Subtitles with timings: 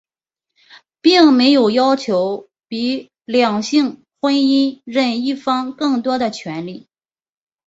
[0.99, 6.87] 并没有要求比两性婚姻任一方更多的权利。